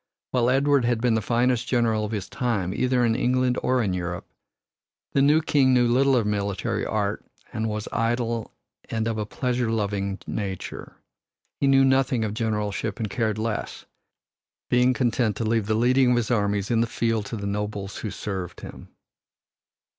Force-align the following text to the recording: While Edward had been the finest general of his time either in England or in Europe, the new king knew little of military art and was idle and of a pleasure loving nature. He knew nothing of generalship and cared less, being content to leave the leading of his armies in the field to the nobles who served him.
While 0.31 0.49
Edward 0.49 0.83
had 0.83 0.99
been 0.99 1.13
the 1.13 1.21
finest 1.21 1.67
general 1.67 2.03
of 2.03 2.11
his 2.11 2.27
time 2.27 2.73
either 2.73 3.05
in 3.05 3.13
England 3.13 3.59
or 3.61 3.83
in 3.83 3.93
Europe, 3.93 4.25
the 5.13 5.21
new 5.21 5.43
king 5.43 5.75
knew 5.75 5.87
little 5.87 6.15
of 6.15 6.25
military 6.25 6.83
art 6.83 7.23
and 7.53 7.69
was 7.69 7.87
idle 7.91 8.51
and 8.89 9.07
of 9.07 9.19
a 9.19 9.27
pleasure 9.27 9.69
loving 9.69 10.17
nature. 10.25 10.95
He 11.59 11.67
knew 11.67 11.85
nothing 11.85 12.23
of 12.25 12.33
generalship 12.33 12.97
and 12.99 13.11
cared 13.11 13.37
less, 13.37 13.85
being 14.71 14.95
content 14.95 15.35
to 15.35 15.43
leave 15.43 15.67
the 15.67 15.75
leading 15.75 16.09
of 16.09 16.17
his 16.17 16.31
armies 16.31 16.71
in 16.71 16.81
the 16.81 16.87
field 16.87 17.27
to 17.27 17.35
the 17.37 17.45
nobles 17.45 17.97
who 17.97 18.09
served 18.09 18.61
him. 18.61 18.89